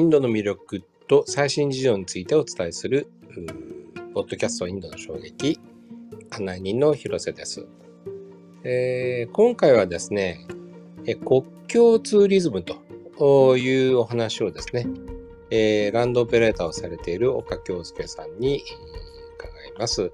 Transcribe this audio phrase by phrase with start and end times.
[0.00, 3.06] インドの魅力と最新事情についてお伝えする、
[4.14, 5.60] ポッドキャストインドの衝撃、
[6.30, 7.66] 案内人の広瀬です。
[8.64, 10.46] えー、今回はですね、
[11.04, 14.86] え国境ツーリズムというお話をですね、
[15.50, 18.64] えー、ランドオペレーターをされている岡京介さんに
[19.34, 20.10] 伺います。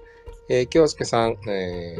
[0.49, 1.95] えー、京介さん、え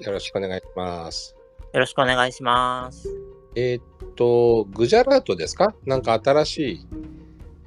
[0.00, 1.34] ー、よろしくお願いします。
[1.72, 3.23] よろしくお願いします。
[3.56, 5.74] えー、っと、グジャラートですか？
[5.84, 6.86] なんか新しい、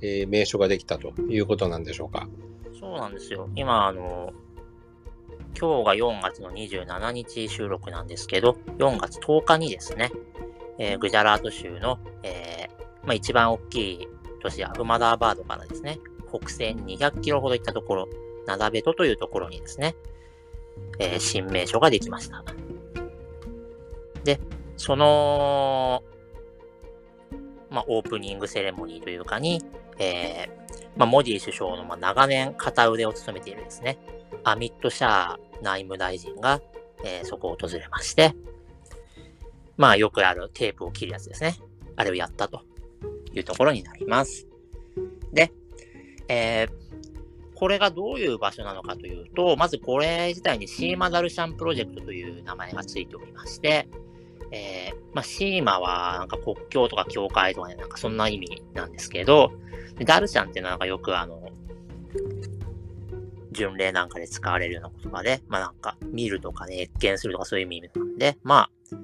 [0.02, 2.28] えー、名所ができたということなんでしょうか？
[2.80, 3.50] そうなんですよ。
[3.56, 4.34] 今、あの、
[5.60, 10.12] 今日が4月の27日収録なんですけど、4月10日にですね、
[10.78, 14.08] えー、グジャラート州の、えー、まあ、一番大きい
[14.42, 18.08] 都市アフマダーバードからですね、北西に200キロほど行ったところ、
[18.46, 19.96] ナダベトというところにですね、
[21.00, 22.44] えー、新名所ができました。
[24.24, 24.40] で、
[24.78, 26.04] その、
[27.70, 29.62] まあ、オープニングセレモニーというかに、
[30.00, 33.98] えー、まあ、モディ首相のまあ長年片腕を務めているですね、
[34.44, 36.62] アミット・シャー内務大臣が、
[37.04, 38.36] えー、そこを訪れまして、
[39.76, 41.58] まあ、よくあるテープを切るやつですね。
[41.96, 42.62] あれをやったと
[43.34, 44.48] いうところになります。
[45.34, 45.52] で、
[46.28, 46.70] えー、
[47.56, 53.88] これがどういう場所なのかというと、まずこれ自体にシーマダルシャンプロジェクトという名前がついておりまして、
[54.52, 59.52] えー、まあ、シーマはなんか国境とか境界とかね、なんかそんな意味なんですけど、
[60.06, 61.50] ダルシャンっていうのはなんかよくあの、
[63.52, 68.98] 巡礼なんかで使われるような言葉で、まあなんか見るとかね、越見するとかそういう意味なんで、まあ、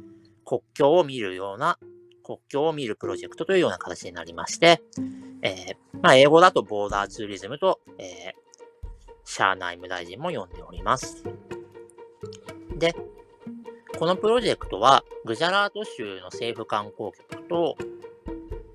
[0.45, 1.79] 国境を見るような、
[2.23, 4.81] 国境を見るプロジェクトというような形になりまして、
[5.41, 8.09] えー、まあ英語だとボーダーツーリズムと、えー、
[9.25, 11.23] シャー内務大臣も呼んでおります。
[12.77, 12.95] で、
[13.97, 17.77] このプロジェクトは、グジャラート州の政府観光局と、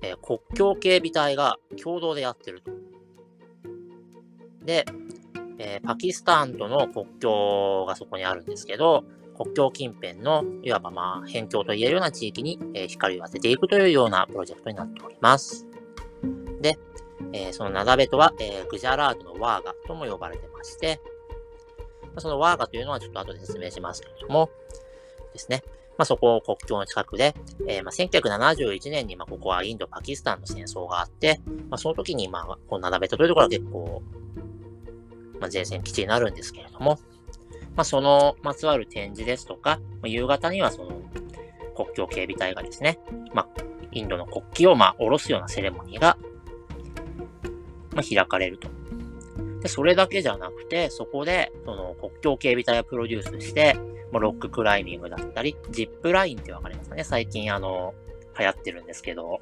[0.01, 2.71] えー、国境警備隊が共同でやってると。
[4.65, 4.85] で、
[5.57, 9.03] えー、パキスタンとの国境がそこにあるんですけど、
[9.37, 15.67] 国境近辺の、いわばまあ、辺境と言えるような地域に、えー、光を当てていくというようなプロジェクトになっております。
[16.61, 16.77] で、
[17.33, 21.01] えー、そのナダベトは、えー、グジャラートのワーガとも呼ばれてまして、
[22.17, 24.49] そのワーガというのはちょっと後で説明しますけれども、
[25.33, 25.63] ですね。
[25.97, 27.35] まあ、そこを国境の近くで、
[27.67, 34.01] えー、まあ、1971年に、まあ、ここはインド、パキスタンの戦争があって、まあ、その時に、まあ、このナダベトというところは結構、
[35.41, 36.99] まあ、前線基地になるんですけれども、
[37.75, 40.91] まあ、そのまつわる展示ですとか、まあ、夕方にはその
[41.75, 42.99] 国境警備隊がですね、
[43.33, 43.47] まあ、
[43.91, 46.17] インドの国旗をまあ下ろすようなセレモニーが、
[47.93, 48.69] まあ、開かれると。
[49.61, 53.75] で、それだけじゃなくて、そこで、その国境警備隊をプロデュースして、
[54.11, 57.03] ロッククライミングだったり、ジップラインってわかりますかね？
[57.03, 57.93] 最近あの、
[58.37, 59.41] 流行ってるんですけど、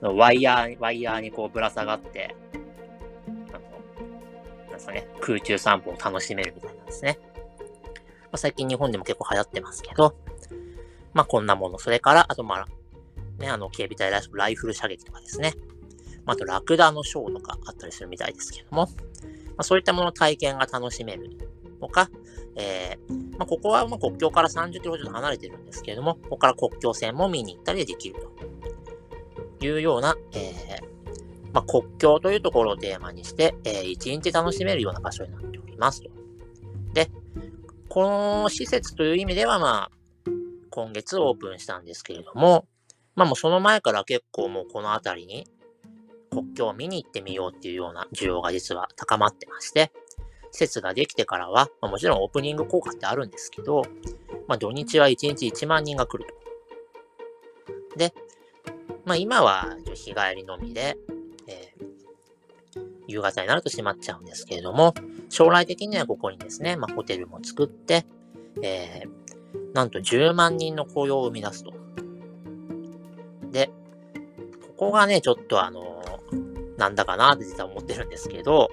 [0.00, 2.34] ワイヤー、ワイヤーにこうぶら下がって、
[3.50, 3.60] あの、
[4.64, 7.18] なんですかね、空中散歩を楽しめるみたいなんですね。
[7.24, 10.16] まあ、最近日本でも結構流行ってますけど、
[11.12, 11.78] まあこんなもの。
[11.78, 12.66] それから、あとまあ、
[13.38, 15.54] ね、あの、警備隊ライフル射撃とかですね。
[16.24, 18.88] まあ、あとラクダのショーとかあったりするみたいですけども、
[19.58, 21.36] まあ、そういったもの体験が楽しめる
[21.80, 22.10] とか、
[22.54, 28.16] えー、まあ、ここはま国境から30キロほど離れてるんですけれども、ここから国境線も見に行ったりできる
[29.58, 36.10] というような、えー、まあ、国境というところをテーマにして、えー、一日楽しめるような場所になっておりますと。
[36.94, 37.10] で、
[37.88, 40.30] この施設という意味では、まあ、
[40.70, 42.66] 今月オープンしたんですけれども、
[43.16, 45.48] まあもうその前から結構もうこの辺りに
[46.30, 49.92] 国境を見に行ってみようっていうような需要が実は高まってまして、
[50.50, 53.82] 施設ができてからは、まあ、もちろんオープニング効果ってあるんですけど、
[54.46, 56.26] まあ、土日は1日1万人が来る
[57.92, 57.98] と。
[57.98, 58.14] で、
[59.04, 60.96] まあ、今は日帰りのみで、
[61.46, 64.94] えー、夕方になると閉まっちゃうんですけれども、
[65.28, 68.06] 将来的にはここにですね、まあ、ホテルも作って、
[68.62, 71.72] えー、なんと10万人の雇用を生み出すと。
[74.78, 76.02] ここがね、ちょっとあの、
[76.76, 78.70] なんだかなって実は思ってるんですけど、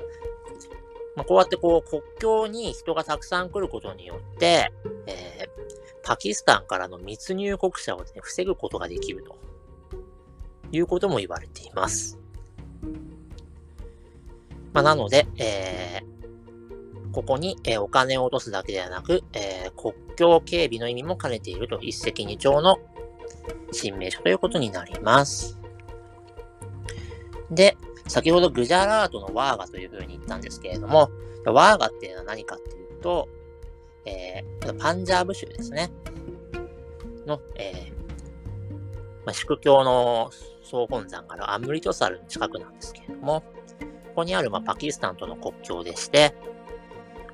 [1.16, 4.72] まあ、こうやってこう国境に人がたくさん来ることによって、
[5.08, 5.50] えー、
[6.04, 9.36] パキスタンからの密入国者を、ね、防ぐことができると
[10.72, 12.20] いうことも言われています。
[14.74, 22.78] まあ、なので、えー、ここに、えー、お金を落とすだけではなく、えー、国境警備の意味も兼ねていると一石二鳥の
[23.72, 25.65] 新名所ということになります。
[27.52, 27.78] で、
[28.08, 31.10] 先ほどグジャラートのワーガという風に言ったんですけれども、
[31.46, 33.28] ワーガっていうのは何かっていうと、
[34.06, 35.92] えー、パンジャーブ州ですね。
[37.26, 37.92] の、えー、
[39.26, 40.32] まあ、宿教の
[40.64, 46.36] 総本山があるアムリトサルの近くなんですけれども、ここにある、まあ、パキスタンとの国境でして、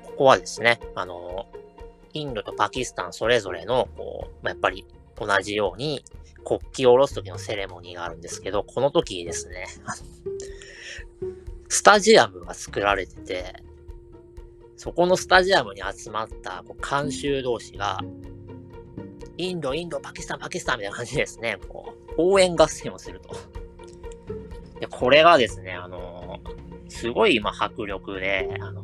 [0.04, 1.46] ここはですね、あの、
[2.14, 4.86] インドとパキスタンそれぞれの、こう、まあ、やっぱり
[5.16, 6.04] 同じように
[6.44, 9.66] 国旗を下ろす時のセレモニーがあるんですけど、この時にですね、
[11.68, 13.54] スタジアムが作られてて、
[14.76, 17.98] そこのスタジアムに集まったこう監修同士が、
[19.38, 23.36] インド、インド、パキスタン、パキスタンみたいな感じですね、こう、応援合戦をすると。
[24.80, 26.40] で、これがですね、あの
[26.88, 28.82] すごい今迫力で、あの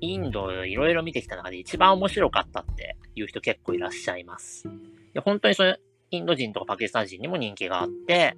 [0.00, 4.66] インドいろいろ見てきた中で一番面白かったっていう人結構いらっしゃいます。
[5.14, 5.80] で本当にそれ、
[6.10, 8.36] インド人とかパキスタン人にも人気があって、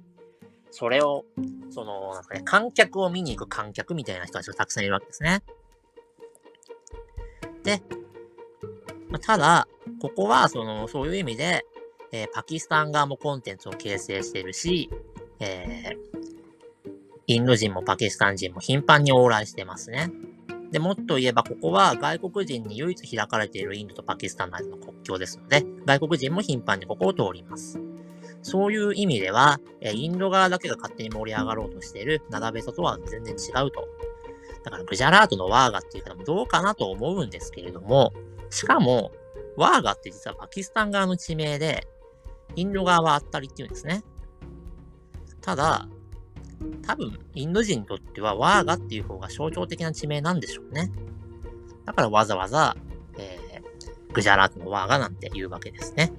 [0.71, 1.25] それを、
[1.69, 5.43] その、なんかね、観客を見に行く観客みたいな人たちがたくさんいるわけですね。
[7.63, 7.81] で、
[9.09, 9.67] ま、ただ、
[10.01, 11.63] ここは、その、そういう意味で、
[12.11, 14.89] えー、パキスタン側もコンテンツを形成してるし、
[15.39, 16.23] えー、
[17.27, 20.11] インド人もパキスタン人も頻繁に往来してますね。
[20.73, 27.79] で、もっと言えば、ここは外国人に唯一開かれているインドとパキスタンの間の国境ですので、外国人も頻繁にここを通ります。
[28.41, 33.87] そういう意味では、インド側だけが勝手に盛り上がろうとしているナダベソとは全然違うと。
[34.63, 38.11] だから、グジャラートのワーガっていうのもどうかなと思うんですけれども、
[38.49, 39.11] しかも、
[39.55, 41.87] ワーガって実はパキスタン側の地名で、
[42.55, 44.03] インド側はあったりっていうんですね。
[45.39, 45.87] ただ、
[46.85, 50.91] 多分、インド人にとってはワーガっていう方が象徴的な地名なんでしょうね。
[51.85, 52.75] だからわざわざ、
[53.17, 56.13] えー、グジャラートのワーガなんて言うわけですね。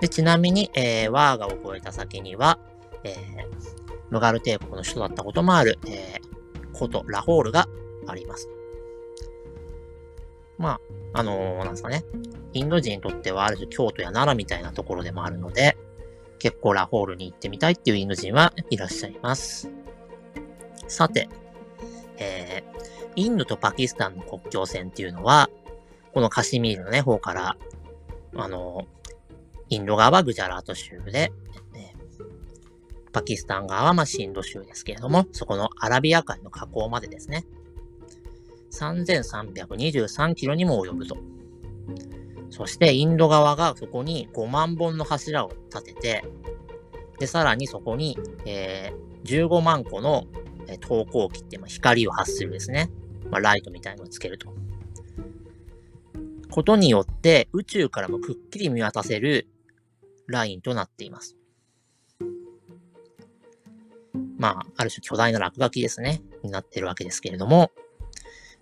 [0.00, 2.58] でちなみに、えー、ワーガを越えた先には、
[3.04, 3.16] えー、
[4.10, 7.68] ムガル帝国の首都だったこともある、えー、古都ラホールが
[8.06, 8.48] あります。
[10.58, 10.80] ま
[11.14, 12.04] あ、あのー、なんですかね。
[12.52, 15.76] インド人にとってはある種京都や奈良みたいなところでもあるので、
[16.40, 19.70] 結構ラホールに行ってみたいっていうインド人はいらっしゃいます。
[20.88, 21.28] さて、
[22.18, 25.48] えー、インドとパキスタンの国境線っていうのは、
[26.12, 27.56] このカシミールのね、方から、
[28.34, 28.86] あの、
[29.68, 31.30] インド側はグジャラート州で、
[31.76, 37.44] えー、パキスタン側はまシンド州ですけれども、そこのアラビア海の河口までですね、
[38.72, 41.16] 3323キロにも及ぶと。
[42.50, 46.24] そしてインド側がそこに5万本の柱を立てて、
[47.18, 50.26] で、さらにそこに、えー、15万個の、
[50.80, 52.90] 投光器って、まあ、光を発するですね。
[53.30, 54.54] まあ、ライトみたいのをつけると。
[56.50, 59.48] ことによって宇宙からもくっきり見渡せる
[60.26, 61.36] ラインとなっています。
[64.36, 66.22] まあ、ある種巨大な落書きですね。
[66.42, 67.70] になってるわけですけれども。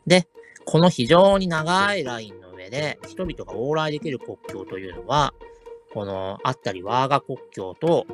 [0.07, 0.27] で、
[0.65, 5.35] この非常に長いラインので人々が往来できる国境というのは、
[5.93, 8.07] このあったりワーガ国境と、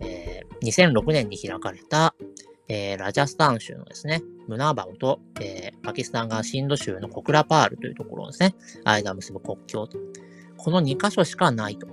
[0.00, 2.14] えー、2006年に開かれた、
[2.68, 8.54] えー、ラジャスタン州のですね、ムナーバオと、えー、パキスタン側シンド州のコクラパールというところですね、
[8.84, 9.98] 間を結ぶ国境と。
[10.56, 11.86] この2箇所しかないと。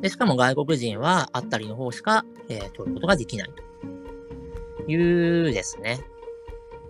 [0.00, 3.50] で、しかも外国人はあったりの方しか、えー、取ることができない
[4.86, 6.00] というですね、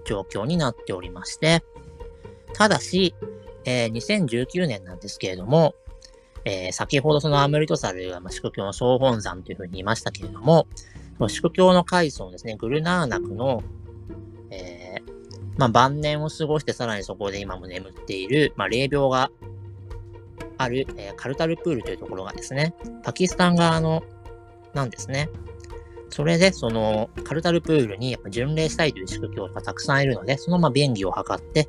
[0.05, 1.63] 状況になっておりまして、
[2.55, 3.15] ただし、
[3.65, 5.75] えー、2019年なんですけれども、
[6.45, 10.67] えー、先ほどそのアムリトサルが、まあ、祝教の総本山というふうに言いましたけれども、
[11.19, 13.63] その祝教の階層ですね、グルナーナクの、
[14.51, 15.03] えー、
[15.57, 19.31] まあ、晩年を過ごしてさらにそこで今も眠っている、まあ、霊廟が
[20.59, 24.03] ある、えー、カルタルプールというところがですね、パキスタン側の、
[24.75, 25.29] なんですね。
[26.09, 31.69] それで、その、カルタルプールにやっぱ巡礼したいという祝教がたくさんいるので、そのまま便宜を図って、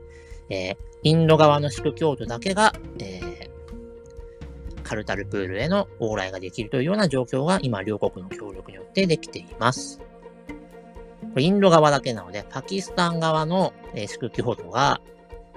[0.50, 10.00] えー、インド側の祝教徒だけが、えー、カルタルプールへの往来ができるというような状況が今、両国の協力によってできています。
[10.00, 15.02] これインド側だけなので、パキスタン側の、えー、祝教徒が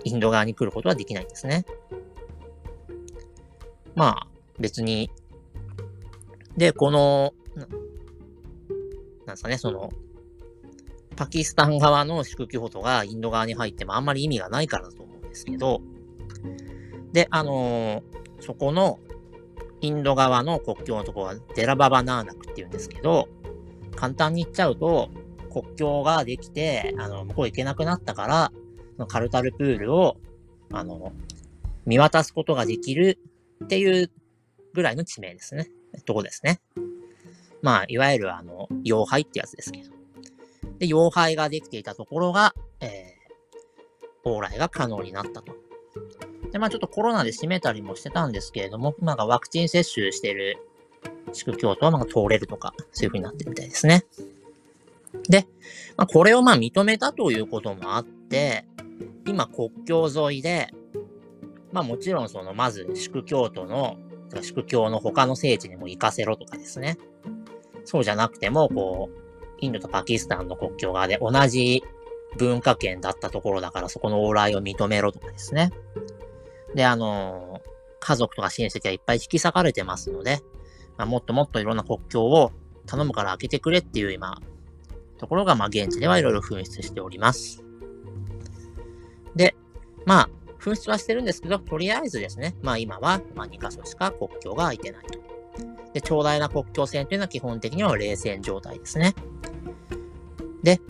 [0.05, 1.67] インド側に来ることはできないんですね。
[3.95, 4.27] まあ、
[4.59, 5.11] 別に。
[6.57, 7.69] で、この、なん
[9.35, 9.91] ですかね、その、
[11.17, 15.81] パキスタン側の祝記フォトがインド側に入ってもあんまり意味がないからだと思うんですけど、
[17.13, 18.03] で、あのー、
[18.41, 18.99] そこの
[19.81, 23.29] インド側の国境のところはデラババナーナクっていうんですけど、
[23.95, 25.11] 簡単に言っちゃうと、
[25.51, 28.27] 国境ができて、あの、向こう行けなくなったか
[28.99, 30.17] ら、カルタルプールを、
[30.73, 31.13] あの、
[31.87, 33.19] 見渡すことができる
[33.65, 34.11] っていう
[34.75, 35.71] ぐらいの地名ですね。
[36.05, 36.61] とこですね。
[37.63, 39.96] まあ、いわゆるあの、妖廃ってやつですけど。
[40.79, 45.55] で、妖廃ができていたところが、えー、往来が可能になったと。
[46.53, 50.59] で、まあちょっとコロナで閉めたりもしてたんですけれども、今がワクチン接種してる
[51.33, 54.05] 宿教徒はまあ通れるとか、そういう風になってるみたいですね。
[55.29, 55.47] で、
[55.97, 58.67] まあ、これをまあ認めたということもあって、
[59.27, 60.69] 今国境沿いで、
[61.73, 63.97] まあもちろんその、まず宿教徒の、
[64.43, 66.99] 宿教の他の聖地にも行かせろとかですね。
[67.85, 69.26] そうじゃなくても、こう、
[69.59, 71.83] インドとパキスタンの国境側で同じ
[72.37, 75.71] 文化圏だったところだからそこの往来を認めろとかですね。
[76.75, 77.61] で、あの、
[78.01, 80.41] 家族とか親戚がいっぱい引き裂かれてますので、
[80.97, 82.53] まあ、もっともっといろんな国境を
[82.87, 84.41] 頼むから開けてくれっていう今、
[85.19, 87.65] ところが、まあ、現地ではいろいろ紛失しております。
[89.35, 89.57] で、
[90.05, 90.31] まあ、
[90.67, 95.21] 紛失はしてるんですけど、とりあえずですね、まあ今は、まあ2カ所しか国境が空いてないと。
[95.93, 99.15] で、長大な国境線というのは基本的には冷戦状態ですね。
[100.67, 100.81] で、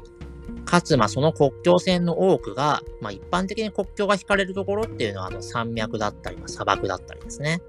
[0.65, 7.61] かつ、まその国境線の多くが、まあ一般的に国境が引かれるところっていうのは、あの山脈だったり、砂漠だったりですね。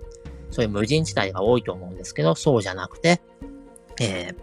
[0.49, 3.21] そういう無人地帯が多いと思うんですけど、そうじゃなくて、
[3.99, 4.33] えー、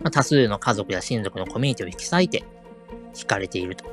[0.00, 2.42] まあ、多数の家族や親族のコミュニティを引き裂いて
[3.14, 3.84] 引かれていると。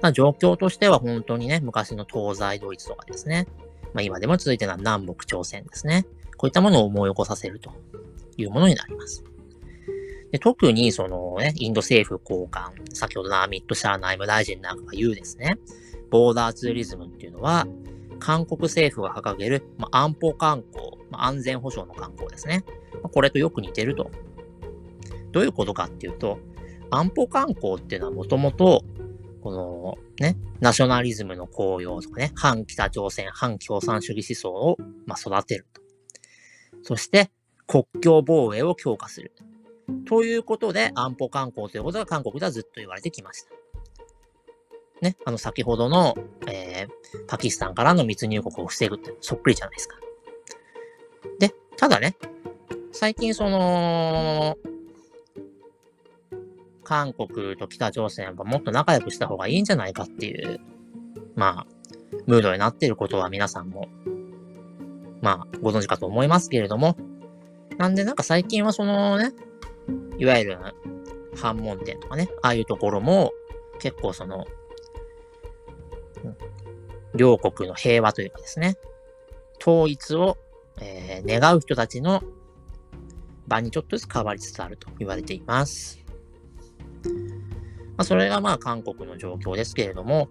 [0.00, 3.46] まあ、状況としては本当にね、昔の東西ドイツとかですね。
[3.92, 6.06] まあ、今でも続いてるのは南北朝鮮ですね。
[6.38, 7.70] こういったものを思い起こさせると
[8.38, 9.22] いうものになります。
[10.34, 15.58] で特に、そのね、インド政府高官、先ほどのアミット・シャー内務大臣なんかが言うですね、
[16.10, 17.68] ボーダーツーリズムっていうのは、
[18.18, 22.64] 韓国政府が掲げる、ま、安保観光、ま、安全保障の観光ですね。
[23.00, 24.10] ま、これとよく似てると
[25.30, 26.40] どういうことかっていうと、
[26.90, 28.82] 安保観光っていうのはもともと、
[29.40, 35.80] このね、ナショナリズムの効用とかね、反北朝鮮、反共産主義思想を、ま、育てると。
[36.82, 37.30] そして、
[37.68, 39.30] 国境防衛を強化する。
[40.06, 43.50] ということで、安保観光ということが韓国ではずっと言われてきました。
[45.00, 46.16] ね、あの、先ほどの、
[46.48, 49.96] えー、パキスタンからの密入国を防ぐってそっくりじゃないですか。
[51.38, 52.16] で、ただね、
[52.92, 54.56] 最近その、
[56.84, 60.60] 韓国と北朝鮮はもっと仲良くした方がいいんじゃないかっていう、
[61.34, 61.66] まあ、
[62.26, 63.88] ムードになっていることは皆さんも、
[65.20, 66.96] まあ、ご存知かと思いますけれども、
[67.78, 69.32] なんでなんか最近はそのね、
[70.18, 70.58] いわゆる
[71.36, 73.32] 反問店とかね、ああいうところも
[73.78, 74.46] 結構その、
[77.14, 78.76] 両国の平和というかですね、
[79.60, 80.36] 統一を、
[80.80, 82.22] えー、願う人たちの
[83.46, 86.04] 場にちょっとずつ変わりつつあると言われています。
[87.96, 90.28] まあ、それがまあ韓国の状況ですけれども、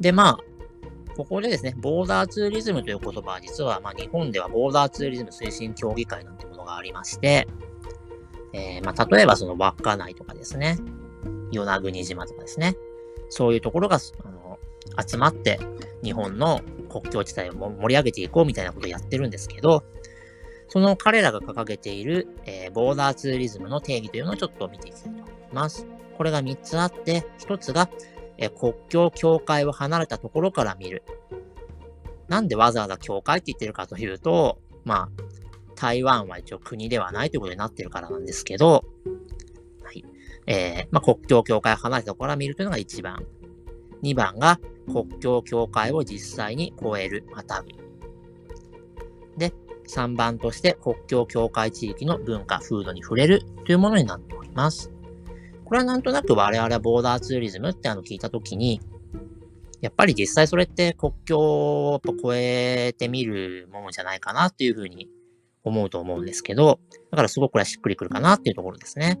[0.00, 7.46] でまあ、ここでですね、ボーダーツーリズムという言葉は実はまあ日本ではボーダーツーリズム推進協議会なんてものがありまして、
[8.56, 10.78] えー、まあ例えばその稚内とかですね、
[11.52, 12.74] 与那国島とかですね、
[13.28, 14.58] そういうところがあの
[15.06, 15.60] 集まって
[16.02, 19.84] 日本の国境地帯を盛り上げていこうみたいなことをやってるんですけど、
[20.68, 25.86] その彼らが掲げている、えー、ボーダーツーリズムの定義というのをちょっと見ていきたいと思います。
[26.16, 27.90] これが3つあって、1つが、
[28.38, 31.02] えー、国境境界を離れたところから見る。
[32.28, 35.22] なんでわざわざ境界って言ってるかというと、まあ、
[35.76, 38.84] 台湾は一応国ではないということになってるからなんですけど、
[39.82, 40.04] はい。
[40.46, 43.24] えー、まあ、国境境界を離れたところから見るというのが1番。
[44.02, 47.68] 2番が国境境界を実際に越える、またぐ。
[49.36, 49.52] で、
[49.88, 54.92] 3番として国境境界地域の文化、風土に触れるというものになっております。
[55.64, 58.80] これはなんとなく我々はボーダーツーリズムってあの聞いたときに、
[59.80, 65.08] やっぱり実際それって国境を越えてみるものじゃないかなっていうふうに
[65.68, 66.80] 思うと思うんですけど、
[67.10, 69.20] だからすごくこれはしっくりくるかなっていうところですね。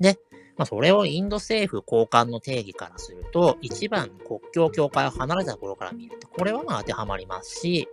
[0.00, 0.18] で、
[0.56, 7.88] まあ、それをインド政府高官の定義からすると、一番国境境界を離れたところから見ると、これはまあ当てはまりますし、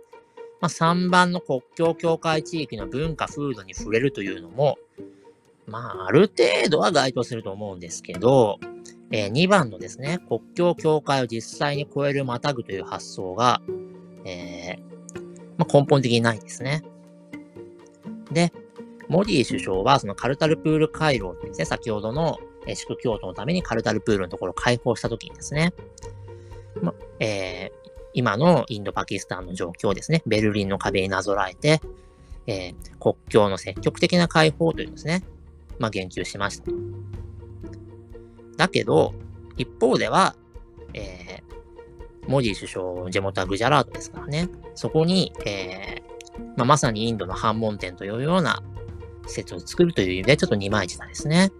[0.60, 4.78] まあ、3番の国境境界地域の文化、風土に触れるというのも、
[5.66, 8.58] まあ、ある程度は該当すると思うんですけど、
[9.10, 13.60] えー、2番のですね、国境境界を実際に越えるまたぐという発想が、
[14.24, 15.20] えー、
[15.56, 16.82] まあ、根本的にないんですね。
[18.36, 18.52] で、
[19.08, 25.72] モディ首相はそのカルタルプール回廊ですね、先ほどの、えー、宿教徒のためにカルタルプールのところを開放したときにですね、
[26.82, 31.80] ま、えー、今のインド・パキスタンの状況ですね、ベルリンの壁になぞらえて、
[32.46, 35.24] えー、国境の積極的な解放というですね、
[35.78, 36.70] まあ、言及しました。
[38.58, 39.14] だけど、
[39.56, 40.36] 一方では、
[40.92, 46.05] えー、モディ首相、地元はグジャラートですからね、そこに、えー
[46.56, 48.62] まあ、まさにインドの反問店というような
[49.26, 51.50] 施設を作るという意味で、ちょっと二枚舌ですね。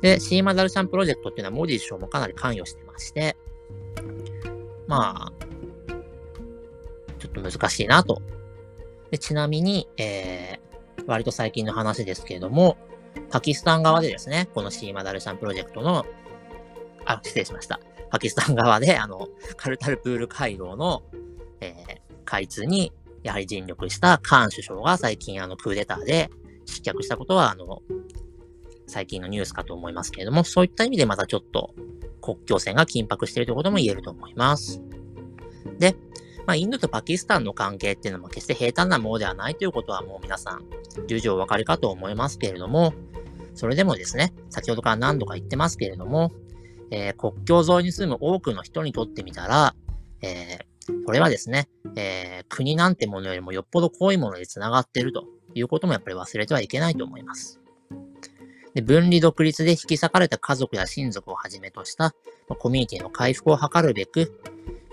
[0.00, 3.36] で、シーマダルシャンプロジェクトっていうのはモディ首相もかなり関与してまして、
[4.86, 5.32] まあ、
[7.18, 8.22] ちょっと難しいなと
[9.10, 12.76] でちなみに、えー、割と最近の話ですけれども、
[13.30, 16.06] パキスタン側でですね、このシーマダルシャンプロジェクトの、
[17.04, 17.80] あ、失礼しました。
[18.10, 21.02] パキスタン側で、あの、カルタルプール回廊の、
[21.60, 21.74] えー、
[22.24, 22.92] 開通に、
[23.22, 26.30] やはり尽力したカーン首相が最近、あの、クーデターで
[26.64, 27.82] 失脚したことは、あの、
[28.86, 31.74] 最近のニュースかと思いますけれども、そういった意味でまたちょっと
[32.20, 34.82] 国境線が緊迫しているということも言えると思います。
[35.78, 35.96] で、
[36.46, 40.64] まあ、インドとパキスタンの関係っていうのも決して平坦なものではないということはもう皆さん、
[41.06, 42.92] 重々お分かりかと思いますけれども、
[43.54, 46.32] それでもですね、先ほどから何度か言ってますけれども、
[46.90, 49.74] えー、国境沿いに住む多くの人にとってみたら、
[50.22, 50.64] えー、
[51.04, 57.60] これはですね、えー、国なんてものよりもよっぽど濃いもので繋がっているということもやっぱり忘れてはいけないと思います。
[58.74, 62.14] で分離独立で引き裂かれた家族や親族をはじめとした
[62.48, 64.40] コミュニティの回復を図るべく、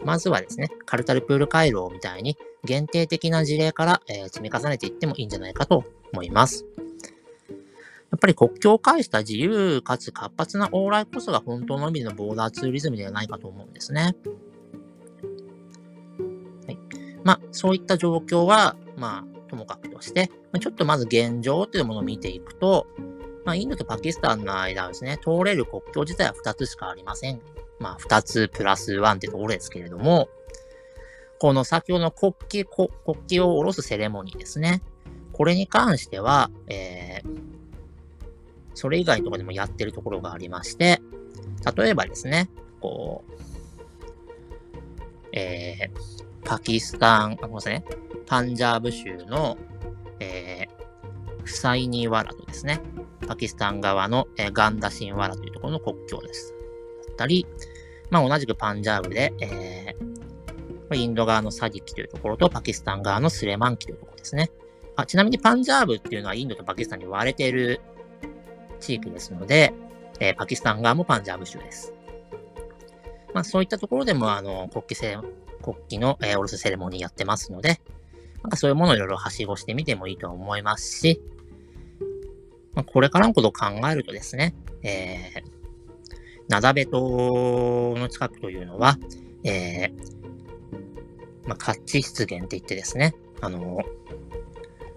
[0.04, 6.66] まずはですね、カルタルプール回廊みたいに限定的な事例から、えー、積み重ねていってもいいんじゃないかと思います。
[8.10, 14.16] やっぱり国境を介した自由かつ活発な往来こそが本当の意味でのボーダーツーリズムではないかと思うんですね。
[17.28, 20.32] まあ、そういった状況は、まあ、ともかくとして、
[20.62, 22.88] ちょっとまず現状というものを見ていくと、
[23.44, 27.42] まあ、インドとパキスタンの間はですね、通れる国境自体は2つしかありません。
[27.80, 30.30] まあ、2つプラス1ってところですけれども、
[31.38, 32.88] この先ほどの国旗、国
[33.30, 34.82] 旗を下ろすセレモニーですね。
[35.34, 37.40] これに関しては、えー、
[38.74, 41.02] それ以外ところでもやってるところがありまして、
[41.76, 43.34] 例えばですね、こう、
[45.34, 47.86] えー、パキスタン、あ、ごめんなさいね、
[48.26, 49.58] パンジャーブ州の、
[50.22, 52.80] えー、フサイニーワラとですね、
[53.28, 56.56] パキスタン側の、えー、ガンダシンワラというところの国境です。
[57.10, 57.46] だったり、
[58.10, 64.50] まあ、同じくパンジャーブで、えー、インド側のサディキというところとパキスタン側のスレマンキというところですね。
[64.96, 67.82] あちなみにパンジャーブっていうのはインドとパキスタンに割れている
[68.80, 69.74] 地域ですので、
[70.22, 71.94] えー、パキスタン側もパンジャーブ州です。
[73.34, 75.18] まあ、そういったところでも、あの、国旗せ
[75.68, 77.82] 国旗の、えー、おろすセレモニーやってますので、
[78.42, 81.22] なんかそういうものをいろいろはしごしてみてもいいと思いますし、
[82.74, 85.44] まあ、これからのことを考えるとですね、えー、
[86.48, 88.98] ナダベ島の近くというのは、
[89.44, 93.84] えー、まあ、活地湿原って言ってですね、あの、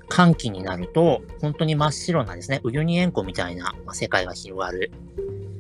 [0.09, 4.92] 寒気になると、本当に真っ白なですね、ウユニ塩湖みたいな、世界が広がる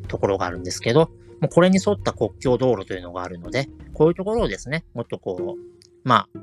[0.06, 1.10] ところがあるんですけど、
[1.40, 5.60] もうこれに沿った国境道路というのがあるので、こういうところをですね、もっとこう、
[6.04, 6.40] まあ、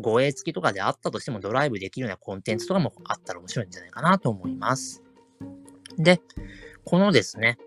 [0.00, 5.02] 護衛付きとかであったとしてもドライブできるようなコンテンツとかもあったら面白いんじゃないかなと思います。
[5.98, 6.20] で、
[6.84, 7.58] このですね、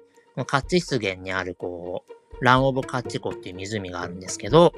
[0.47, 4.73] カッチ湿原にある、こう、ランオブカッチ湖っていう湖があるんですけど、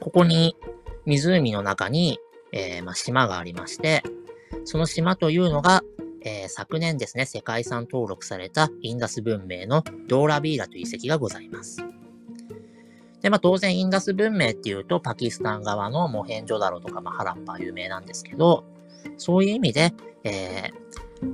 [0.00, 0.56] ここに、
[1.04, 2.18] 湖の中に、
[2.52, 4.02] えー、まあ、島がありまして、
[4.64, 5.82] その島というのが、
[6.22, 11.84] えー、昨年ですね、世界遺産登録されたインダス文明のドーラビーラという遺跡がございます。
[13.20, 18.64] で、まあ当然インダス文明っていうとパキスタン側のモヘンジョダロとか、まあ、ハラッパ有名なんですけど、
[19.16, 19.92] そういう意味で、
[20.24, 21.26] えー、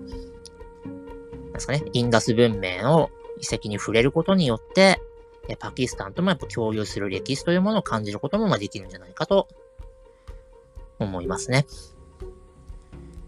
[1.44, 5.00] なんですかね、インダス文明の遺跡に触れることによって、
[5.58, 9.48] パキスタンともやっぱ共有する歴史というものを感じることもまできるんじゃないかと
[10.98, 11.66] 思いますね。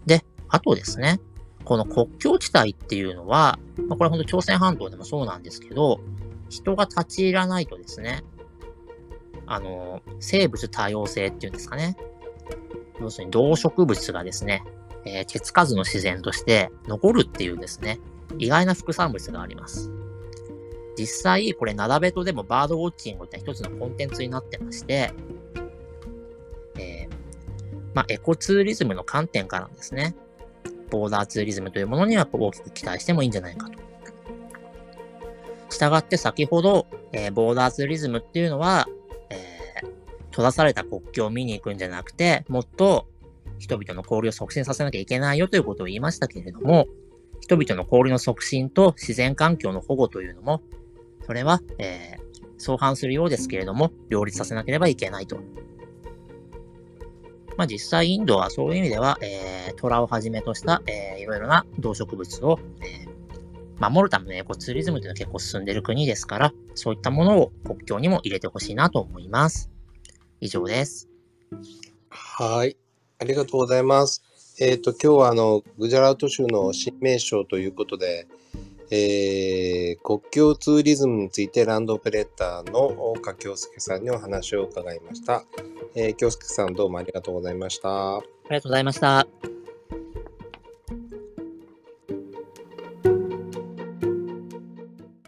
[0.05, 1.19] で、あとですね、
[1.67, 5.99] この国境地帯っていうのは、まあ、これ本当朝鮮半島でもそうなんですけど、
[6.47, 8.23] 人が立ち入らないとですね、
[9.45, 11.97] あの、生物多様性っていうんですかね。
[13.01, 14.63] 要するに動植物がですね、
[15.03, 17.99] えー、手つかずの自然として残るっていうですね、
[18.39, 19.91] 意外な副産物があります。
[20.97, 25.11] 実際、これ、ナダベトでもバードウォッチングって一つのコンテンツになってまして、
[26.79, 27.13] えー、
[27.93, 30.15] まあ、エコツーリズムの観点からですね、
[30.89, 33.87] ボーダーツーリズムというものには大きく期待してもいいんじゃないかと。
[35.69, 38.87] したがって先ほど、えー、ボーダーツーリズムっていうのは、
[39.29, 39.87] えー、
[40.31, 43.07] 閉ざされた国境を見に行くんじゃなくて、もっと
[43.59, 46.87] 人々の交流を促進させなきゃいけないよということを言いましたけれども、
[47.41, 50.61] 人々の交流の促進と自然環境の保護というのも、
[51.25, 55.37] それは、えー、相反するようですけれども、両立させなければいけないと。
[57.57, 69.71] まあ、実際インドはそういう意味では、えー、虎をはじめとした、えー、いろいろな動植物を、えー、守るためのエコツーリズムというのは結構進んでいる国ですから、そういったものを国境にも入れてほしいなと思います。
[70.39, 71.09] 以上です。
[72.09, 72.77] はい。
[73.19, 74.23] ありがとうございます。
[74.59, 78.27] えっ、ー、と、今日はあの、グジャラート州の新名称ということで、
[78.89, 85.43] えー、国境ツーリズムについてランドオペレーターの岡京介さんにお話を伺いました。
[85.95, 88.17] えー、京介さんどうもありがとうございました。
[88.17, 89.56] ありがとうございました。